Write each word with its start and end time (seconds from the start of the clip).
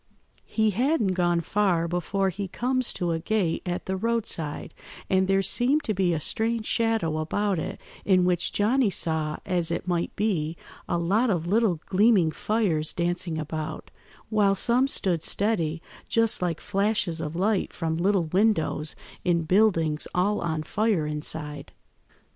"He 0.47 0.71
hadn't 0.71 1.13
gone 1.13 1.41
far 1.41 1.87
before 1.87 2.29
he 2.29 2.47
comes 2.47 2.91
to 2.93 3.11
a 3.11 3.19
gate 3.19 3.61
at 3.67 3.85
the 3.85 3.95
roadside, 3.95 4.73
and 5.11 5.27
there 5.27 5.43
seemed 5.43 5.83
to 5.83 5.93
be 5.93 6.11
a 6.11 6.19
strange 6.19 6.65
shadow 6.65 7.19
about 7.19 7.59
it, 7.59 7.79
in 8.03 8.25
which 8.25 8.51
Johnny 8.51 8.89
saw, 8.89 9.37
as 9.45 9.69
it 9.69 9.87
might 9.87 10.15
be, 10.15 10.57
a 10.89 10.97
lot 10.97 11.29
of 11.29 11.45
little 11.45 11.79
gleaming 11.85 12.31
fires 12.31 12.93
dancing 12.93 13.37
about, 13.37 13.91
while 14.29 14.55
some 14.55 14.87
stood 14.87 15.21
steady, 15.21 15.83
just 16.09 16.41
like 16.41 16.59
flashes 16.59 17.21
of 17.21 17.35
light 17.35 17.71
from 17.71 17.95
little 17.97 18.23
windows 18.25 18.95
in 19.23 19.43
buildings 19.43 20.07
all 20.15 20.41
on 20.41 20.63
fire 20.63 21.05
inside. 21.05 21.73